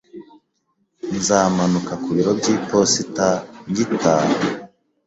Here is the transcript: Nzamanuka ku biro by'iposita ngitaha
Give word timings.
Nzamanuka 1.17 1.93
ku 2.03 2.09
biro 2.15 2.31
by'iposita 2.39 3.27
ngitaha 3.69 4.33